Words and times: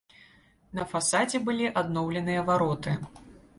На 0.77 0.85
фасадзе 0.93 1.43
былі 1.51 1.69
адноўленыя 1.83 2.49
вароты. 2.51 2.99